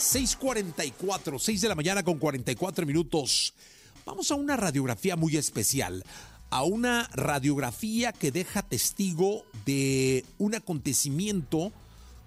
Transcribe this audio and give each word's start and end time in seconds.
6:44, 0.00 1.38
6 1.38 1.60
de 1.60 1.68
la 1.68 1.74
mañana 1.74 2.02
con 2.02 2.18
44 2.18 2.86
minutos. 2.86 3.52
Vamos 4.06 4.30
a 4.30 4.34
una 4.34 4.56
radiografía 4.56 5.14
muy 5.14 5.36
especial, 5.36 6.04
a 6.48 6.64
una 6.64 7.08
radiografía 7.12 8.12
que 8.12 8.32
deja 8.32 8.62
testigo 8.62 9.44
de 9.66 10.24
un 10.38 10.54
acontecimiento 10.54 11.70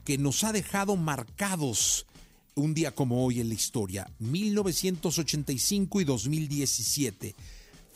que 0.06 0.20
nos 0.20 0.44
ha 0.44 0.52
dejado 0.52 0.96
marcados 0.96 2.06
un 2.54 2.76
día 2.76 2.92
como 2.92 3.26
hoy 3.26 3.42
en 3.42 3.50
la 3.50 3.56
historia, 3.56 4.08
1985 4.20 6.00
y 6.00 6.04
2017. 6.04 7.36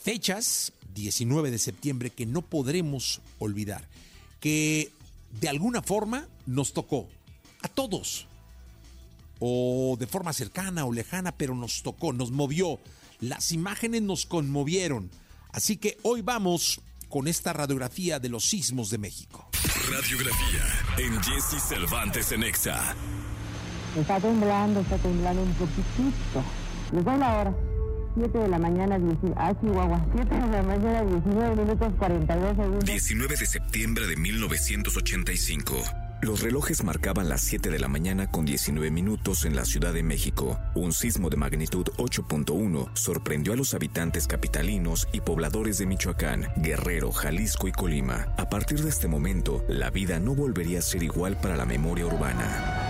Fechas, 0.02 0.74
19 0.96 1.52
de 1.52 1.60
septiembre, 1.60 2.10
que 2.10 2.26
no 2.26 2.42
podremos 2.42 3.22
olvidar, 3.38 3.88
que 4.40 4.92
de 5.40 5.50
alguna 5.50 5.84
forma 5.84 6.28
nos 6.48 6.74
tocó 6.74 7.08
a 7.62 7.68
todos, 7.68 8.26
o 9.40 9.96
de 10.00 10.08
forma 10.08 10.34
cercana 10.34 10.86
o 10.86 10.94
lejana, 10.94 11.32
pero 11.32 11.56
nos 11.56 11.84
tocó, 11.84 12.14
nos 12.14 12.32
movió. 12.32 12.80
Las 13.20 13.52
imágenes 13.52 14.02
nos 14.02 14.26
conmovieron. 14.26 15.10
Así 15.52 15.78
que 15.78 15.98
hoy 16.04 16.22
vamos 16.22 16.82
con 17.10 17.28
esta 17.28 17.54
radiografía 17.54 18.20
de 18.20 18.30
los 18.30 18.46
sismos 18.46 18.90
de 18.90 18.98
México. 18.98 19.50
Radiografía 19.92 20.64
en 20.98 21.22
Jesse 21.24 21.62
Cervantes 21.62 22.32
en 22.32 22.44
Exa. 22.44 22.96
Está 23.96 24.20
temblando, 24.20 24.82
está 24.82 24.98
temblando 24.98 25.42
un 25.42 25.54
poquitito. 25.54 26.44
Les 26.94 27.04
doy 27.04 27.18
la 27.18 27.38
hora. 27.38 27.56
7 28.16 28.38
de 28.38 28.48
la 28.48 28.58
mañana, 28.58 28.98
10, 28.98 29.18
ah, 29.36 29.54
Chihuahua. 29.62 30.06
7 30.16 30.36
de 30.36 30.42
la 30.42 30.64
mañana, 30.64 31.04
19 31.04 31.56
minutos 31.56 31.94
42 32.00 32.56
segundos. 32.56 32.86
19 32.86 33.36
de 33.38 33.46
septiembre 33.46 34.08
de 34.08 34.16
1985. 34.16 35.84
Los 36.22 36.42
relojes 36.42 36.84
marcaban 36.84 37.30
las 37.30 37.42
7 37.42 37.70
de 37.70 37.78
la 37.78 37.88
mañana 37.88 38.32
con 38.32 38.44
19 38.44 38.90
minutos 38.90 39.46
en 39.46 39.56
la 39.56 39.66
Ciudad 39.66 39.94
de 39.94 40.02
México. 40.02 40.60
Un 40.74 40.92
sismo 40.92 41.30
de 41.30 41.38
magnitud 41.38 41.86
8.1 41.98 42.90
sorprendió 42.96 43.54
a 43.54 43.56
los 43.56 43.76
habitantes 43.76 44.26
capitalinos 44.26 45.08
y 45.14 45.22
pobladores 45.22 45.78
de 45.78 45.86
Michoacán, 45.86 46.48
Guerrero, 46.58 47.12
Jalisco 47.12 47.68
y 47.68 47.72
Colima. 47.72 48.34
A 48.38 48.50
partir 48.50 48.82
de 48.82 48.90
este 48.90 49.08
momento, 49.08 49.64
la 49.70 49.92
vida 49.92 50.20
no 50.20 50.34
volvería 50.34 50.80
a 50.80 50.82
ser 50.82 51.04
igual 51.04 51.38
para 51.40 51.56
la 51.56 51.66
memoria 51.66 52.08
urbana. 52.08 52.87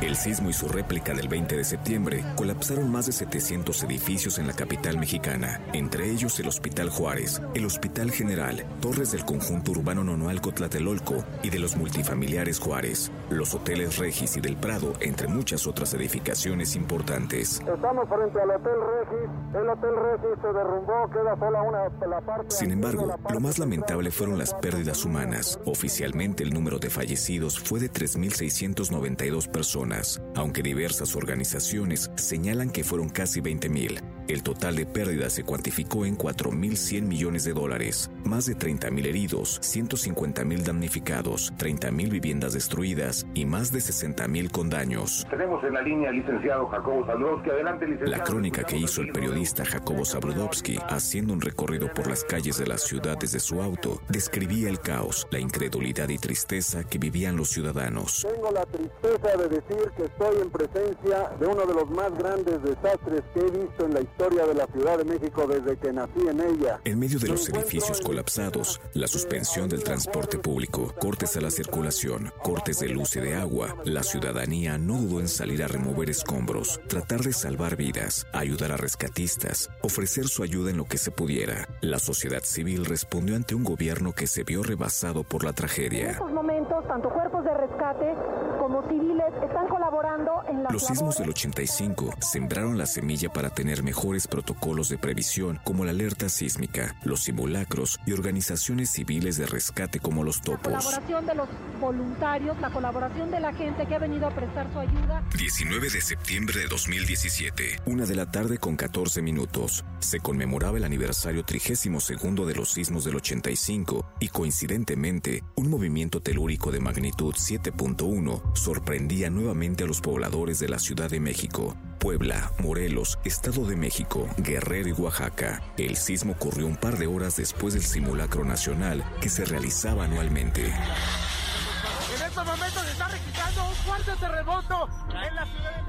El 0.00 0.16
sismo 0.16 0.48
y 0.48 0.54
su 0.54 0.66
réplica 0.66 1.12
del 1.12 1.28
20 1.28 1.58
de 1.58 1.64
septiembre 1.64 2.24
colapsaron 2.34 2.90
más 2.90 3.04
de 3.04 3.12
700 3.12 3.82
edificios 3.82 4.38
en 4.38 4.46
la 4.46 4.54
capital 4.54 4.96
mexicana, 4.96 5.60
entre 5.74 6.10
ellos 6.10 6.40
el 6.40 6.48
Hospital 6.48 6.88
Juárez, 6.88 7.42
el 7.52 7.66
Hospital 7.66 8.10
General, 8.10 8.64
torres 8.80 9.12
del 9.12 9.26
conjunto 9.26 9.72
urbano 9.72 10.02
Nonualco 10.02 10.52
Tlatelolco 10.52 11.22
y 11.42 11.50
de 11.50 11.58
los 11.58 11.76
multifamiliares 11.76 12.58
Juárez, 12.58 13.12
los 13.28 13.52
hoteles 13.54 13.98
Regis 13.98 14.38
y 14.38 14.40
del 14.40 14.56
Prado, 14.56 14.94
entre 15.00 15.28
muchas 15.28 15.66
otras 15.66 15.92
edificaciones 15.92 16.76
importantes. 16.76 17.60
Estamos 17.60 18.08
frente 18.08 18.40
al 18.40 18.50
Hotel 18.52 18.80
Regis. 18.80 19.60
El 19.60 19.68
Hotel 19.68 19.94
Regis 19.96 20.40
se 20.40 20.48
derrumbó, 20.48 21.10
queda 21.10 21.38
sola 21.38 21.62
una 21.62 22.08
la 22.08 22.20
parte. 22.22 22.54
Sin 22.54 22.70
embargo, 22.70 23.14
lo 23.28 23.40
más 23.40 23.58
lamentable 23.58 24.10
fueron 24.10 24.38
las 24.38 24.54
pérdidas 24.54 25.04
humanas. 25.04 25.60
Oficialmente 25.66 26.42
el 26.42 26.54
número 26.54 26.78
de 26.78 26.88
fallecidos 26.88 27.60
fue 27.60 27.80
de 27.80 27.92
3.692 27.92 29.46
personas 29.46 29.89
aunque 30.34 30.62
diversas 30.62 31.16
organizaciones 31.16 32.10
señalan 32.16 32.70
que 32.70 32.84
fueron 32.84 33.08
casi 33.08 33.40
20.000. 33.40 34.09
El 34.30 34.44
total 34.44 34.76
de 34.76 34.86
pérdidas 34.86 35.32
se 35.32 35.42
cuantificó 35.42 36.06
en 36.06 36.16
4.100 36.16 37.02
millones 37.02 37.42
de 37.42 37.52
dólares, 37.52 38.12
más 38.22 38.46
de 38.46 38.56
30.000 38.56 39.04
heridos, 39.04 39.60
150.000 39.60 40.62
damnificados, 40.62 41.52
30.000 41.58 42.10
viviendas 42.10 42.52
destruidas 42.52 43.26
y 43.34 43.44
más 43.44 43.72
de 43.72 43.80
60.000 43.80 44.52
con 44.52 44.70
daños. 44.70 45.26
Tenemos 45.28 45.64
en 45.64 45.74
la 45.74 45.82
línea 45.82 46.10
al 46.10 46.14
licenciado 46.14 46.68
Jacobo 46.68 47.04
Zabludowski. 47.06 47.50
Adelante, 47.50 47.86
licenciado. 47.86 48.18
La 48.18 48.22
crónica 48.22 48.62
que 48.62 48.76
hizo 48.76 49.00
el 49.00 49.10
periodista 49.10 49.64
Jacobo 49.64 50.04
Zabludowski, 50.04 50.78
haciendo 50.88 51.32
un 51.32 51.40
recorrido 51.40 51.92
por 51.92 52.06
las 52.06 52.22
calles 52.22 52.56
de 52.56 52.68
la 52.68 52.78
ciudad 52.78 53.18
desde 53.18 53.40
su 53.40 53.60
auto, 53.60 54.00
describía 54.08 54.68
el 54.68 54.78
caos, 54.78 55.26
la 55.32 55.40
incredulidad 55.40 56.08
y 56.08 56.18
tristeza 56.18 56.84
que 56.84 56.98
vivían 56.98 57.36
los 57.36 57.48
ciudadanos. 57.48 58.24
Tengo 58.32 58.52
la 58.52 58.64
tristeza 58.66 59.36
de 59.36 59.48
decir 59.48 59.90
que 59.96 60.04
estoy 60.04 60.40
en 60.40 60.50
presencia 60.50 61.30
de 61.40 61.46
uno 61.48 61.66
de 61.66 61.74
los 61.74 61.90
más 61.90 62.16
grandes 62.16 62.62
desastres 62.62 63.22
que 63.34 63.40
he 63.40 63.50
visto 63.50 63.86
en 63.86 63.94
la 63.94 64.00
historia 64.02 64.19
de 64.28 64.54
la 64.54 64.66
Ciudad 64.66 64.98
de 64.98 65.04
México 65.04 65.46
desde 65.46 65.78
que 65.78 65.92
nací 65.94 66.20
en 66.28 66.40
ella. 66.40 66.78
En 66.84 66.98
medio 66.98 67.18
de 67.18 67.28
los 67.28 67.48
edificios 67.48 68.02
colapsados, 68.02 68.78
la 68.92 69.06
suspensión 69.06 69.66
del 69.66 69.82
transporte 69.82 70.38
público, 70.38 70.94
cortes 71.00 71.38
a 71.38 71.40
la 71.40 71.50
circulación, 71.50 72.30
cortes 72.42 72.80
de 72.80 72.90
luz 72.90 73.16
y 73.16 73.20
de 73.20 73.34
agua, 73.34 73.76
la 73.84 74.02
ciudadanía 74.02 74.76
no 74.76 74.98
dudó 74.98 75.20
en 75.20 75.28
salir 75.28 75.62
a 75.62 75.68
remover 75.68 76.10
escombros, 76.10 76.80
tratar 76.86 77.22
de 77.22 77.32
salvar 77.32 77.76
vidas, 77.76 78.26
ayudar 78.34 78.72
a 78.72 78.76
rescatistas, 78.76 79.70
ofrecer 79.82 80.28
su 80.28 80.42
ayuda 80.42 80.70
en 80.70 80.76
lo 80.76 80.84
que 80.84 80.98
se 80.98 81.10
pudiera. 81.10 81.66
La 81.80 81.98
sociedad 81.98 82.42
civil 82.42 82.84
respondió 82.84 83.36
ante 83.36 83.54
un 83.54 83.64
gobierno 83.64 84.12
que 84.12 84.26
se 84.26 84.44
vio 84.44 84.62
rebasado 84.62 85.24
por 85.24 85.44
la 85.44 85.54
tragedia. 85.54 86.04
En 86.04 86.10
estos 86.10 86.32
momentos, 86.32 86.86
tanto 86.86 87.08
cuerpos 87.08 87.42
de 87.44 87.54
rescate 87.80 88.14
como 88.58 88.86
civiles 88.88 89.32
están 89.42 89.68
colaborando 89.68 90.42
en 90.48 90.62
la 90.62 90.70
Los 90.70 90.84
sismos 90.84 91.16
del 91.16 91.30
85 91.30 92.14
sembraron 92.20 92.76
la 92.76 92.84
semilla 92.84 93.32
para 93.32 93.50
tener 93.50 93.82
mejores 93.82 94.28
protocolos 94.28 94.90
de 94.90 94.98
previsión 94.98 95.58
como 95.64 95.84
la 95.84 95.92
alerta 95.92 96.28
sísmica, 96.28 96.94
los 97.02 97.20
simulacros 97.20 97.98
y 98.06 98.12
organizaciones 98.12 98.90
civiles 98.90 99.38
de 99.38 99.46
rescate 99.46 99.98
como 99.98 100.24
los 100.24 100.38
La 100.38 100.44
topos. 100.44 100.72
colaboración 100.74 101.26
de 101.26 101.34
los 101.34 101.48
voluntarios, 101.80 102.60
la 102.60 102.70
colaboración 102.70 103.30
de 103.30 103.40
la 103.40 103.52
gente 103.54 103.86
que 103.86 103.94
ha 103.94 103.98
venido 103.98 104.26
a 104.26 104.30
prestar 104.30 104.70
su 104.72 104.78
ayuda. 104.78 105.22
19 105.36 105.90
de 105.90 106.00
septiembre 106.02 106.60
de 106.60 106.66
2017, 106.66 107.80
una 107.86 108.04
de 108.04 108.14
la 108.14 108.30
tarde 108.30 108.58
con 108.58 108.76
14 108.76 109.22
minutos, 109.22 109.84
se 110.00 110.20
conmemoraba 110.20 110.76
el 110.76 110.84
aniversario 110.84 111.44
32 111.44 112.04
segundo 112.04 112.44
de 112.44 112.54
los 112.54 112.72
sismos 112.72 113.04
del 113.04 113.16
85 113.16 114.04
y 114.20 114.28
coincidentemente, 114.28 115.42
un 115.56 115.70
movimiento 115.70 116.20
telúrico 116.20 116.70
de 116.70 116.80
magnitud 116.80 117.34
7.1 117.72 118.56
sorprendía 118.56 119.30
nuevamente 119.30 119.84
a 119.84 119.86
los 119.86 120.00
pobladores 120.00 120.58
de 120.58 120.68
la 120.68 120.78
Ciudad 120.78 121.10
de 121.10 121.20
México. 121.20 121.76
Puebla, 121.98 122.52
Morelos, 122.58 123.18
Estado 123.24 123.66
de 123.66 123.76
México, 123.76 124.28
Guerrero 124.38 124.88
y 124.88 124.92
Oaxaca. 124.92 125.62
El 125.76 125.96
sismo 125.96 126.32
ocurrió 126.32 126.66
un 126.66 126.76
par 126.76 126.98
de 126.98 127.06
horas 127.06 127.36
después 127.36 127.74
del 127.74 127.82
simulacro 127.82 128.44
nacional 128.44 129.04
que 129.20 129.28
se 129.28 129.44
realizaba 129.44 130.04
anualmente. 130.04 130.66
En 130.66 132.22
estos 132.26 132.44
momentos 132.44 132.82
se 132.82 132.92
está 132.92 133.08
registrando 133.08 133.68
un 133.68 133.74
fuerte 133.74 134.12
terremoto 134.18 134.88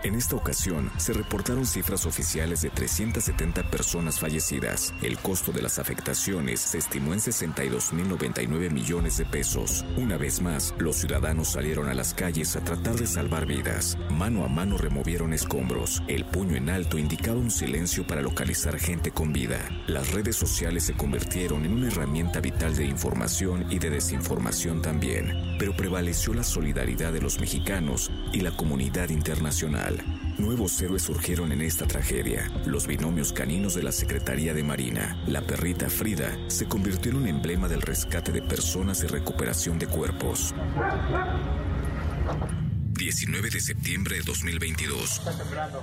en 0.03 0.15
esta 0.15 0.35
ocasión 0.35 0.89
se 0.97 1.13
reportaron 1.13 1.65
cifras 1.65 2.07
oficiales 2.07 2.61
de 2.61 2.71
370 2.71 3.69
personas 3.69 4.19
fallecidas. 4.19 4.95
El 5.03 5.19
costo 5.19 5.51
de 5.51 5.61
las 5.61 5.77
afectaciones 5.77 6.59
se 6.59 6.79
estimó 6.79 7.13
en 7.13 7.19
62.099 7.19 8.71
millones 8.71 9.17
de 9.17 9.25
pesos. 9.25 9.85
Una 9.97 10.17
vez 10.17 10.41
más, 10.41 10.73
los 10.79 10.95
ciudadanos 10.95 11.49
salieron 11.49 11.87
a 11.87 11.93
las 11.93 12.15
calles 12.15 12.55
a 12.55 12.63
tratar 12.63 12.95
de 12.95 13.05
salvar 13.05 13.45
vidas. 13.45 13.95
Mano 14.09 14.43
a 14.43 14.47
mano 14.47 14.79
removieron 14.79 15.33
escombros. 15.33 16.01
El 16.07 16.25
puño 16.25 16.55
en 16.55 16.71
alto 16.71 16.97
indicaba 16.97 17.37
un 17.37 17.51
silencio 17.51 18.07
para 18.07 18.23
localizar 18.23 18.79
gente 18.79 19.11
con 19.11 19.31
vida. 19.31 19.59
Las 19.85 20.11
redes 20.11 20.35
sociales 20.35 20.83
se 20.83 20.93
convirtieron 20.93 21.63
en 21.63 21.73
una 21.73 21.89
herramienta 21.89 22.39
vital 22.39 22.75
de 22.75 22.85
información 22.85 23.67
y 23.69 23.77
de 23.77 23.91
desinformación 23.91 24.81
también. 24.81 25.55
Pero 25.59 25.75
prevaleció 25.75 26.33
la 26.33 26.43
solidaridad 26.43 27.13
de 27.13 27.21
los 27.21 27.39
mexicanos 27.39 28.09
y 28.33 28.41
la 28.41 28.57
comunidad 28.57 29.11
internacional. 29.21 30.01
Nuevos 30.39 30.81
héroes 30.81 31.03
surgieron 31.03 31.51
en 31.51 31.61
esta 31.61 31.85
tragedia. 31.85 32.51
Los 32.65 32.87
binomios 32.87 33.31
caninos 33.31 33.75
de 33.75 33.83
la 33.83 33.91
Secretaría 33.91 34.55
de 34.55 34.63
Marina, 34.63 35.15
la 35.27 35.41
perrita 35.41 35.91
Frida, 35.91 36.35
se 36.47 36.65
convirtió 36.65 37.11
en 37.11 37.17
un 37.17 37.27
emblema 37.27 37.67
del 37.67 37.83
rescate 37.83 38.31
de 38.31 38.41
personas 38.41 39.03
y 39.03 39.07
recuperación 39.07 39.77
de 39.77 39.85
cuerpos. 39.85 40.55
19 43.01 43.49
de 43.49 43.59
septiembre 43.59 44.17
de 44.17 44.21
2022. 44.21 45.23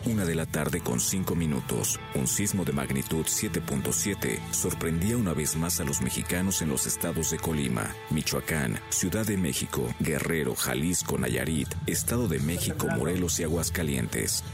Una 0.05 0.25
de 0.25 0.37
la 0.37 0.47
tarde 0.47 0.79
con 0.79 1.01
5 1.01 1.35
minutos. 1.35 1.99
Un 2.15 2.29
sismo 2.29 2.65
de 2.65 2.73
magnitud 2.73 3.25
7.7 3.25 4.39
sorprendía 4.53 5.17
una 5.17 5.35
vez 5.35 5.57
más 5.57 5.81
a 5.81 5.85
los 5.85 6.01
mexicanos 6.01 6.63
en 6.63 6.69
los 6.69 6.87
estados 6.87 7.33
de 7.33 7.39
Colima, 7.39 7.93
Michoacán, 8.11 8.79
Ciudad 8.91 9.27
de 9.27 9.37
México, 9.37 9.93
Guerrero, 9.99 10.55
Jalisco, 10.55 11.19
Nayarit, 11.19 11.67
Estado 11.89 12.29
de 12.29 12.39
México, 12.39 12.87
Morelos 12.87 13.41
y 13.41 13.43
Aguascalientes. 13.43 14.45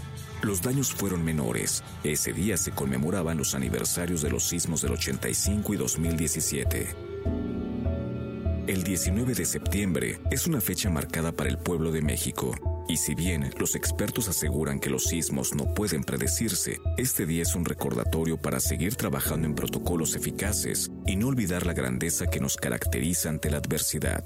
Los 0.40 0.62
daños 0.62 0.94
fueron 0.94 1.22
menores. 1.22 1.84
Ese 2.02 2.32
día 2.32 2.56
se 2.56 2.70
conmemoraban 2.70 3.37
los 3.37 3.55
aniversarios 3.55 4.22
de 4.22 4.31
los 4.31 4.43
sismos 4.43 4.81
del 4.81 4.93
85 4.93 5.75
y 5.75 5.76
2017. 5.76 7.13
El 8.66 8.82
19 8.82 9.34
de 9.34 9.44
septiembre 9.44 10.20
es 10.31 10.46
una 10.46 10.58
fecha 10.58 10.88
marcada 10.88 11.32
para 11.32 11.50
el 11.50 11.58
pueblo 11.58 11.93
de 11.93 12.00
México. 12.00 12.55
Y 12.88 12.96
si 12.96 13.14
bien 13.14 13.50
los 13.58 13.75
expertos 13.75 14.26
aseguran 14.28 14.81
que 14.81 14.88
los 14.88 15.05
sismos 15.05 15.55
no 15.55 15.75
pueden 15.75 16.02
predecirse, 16.02 16.81
este 16.96 17.26
día 17.26 17.43
es 17.43 17.55
un 17.55 17.66
recordatorio 17.66 18.38
para 18.38 18.61
seguir 18.61 18.94
trabajando 18.94 19.46
en 19.46 19.55
protocolos 19.55 20.14
eficaces 20.16 20.90
y 21.06 21.16
no 21.16 21.28
olvidar 21.28 21.66
la 21.66 21.75
grandeza 21.75 22.26
que 22.26 22.40
nos 22.40 22.56
caracteriza 22.56 23.28
ante 23.28 23.50
la 23.50 23.58
adversidad. 23.58 24.25